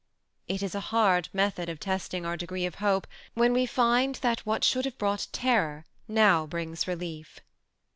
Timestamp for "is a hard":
0.63-1.29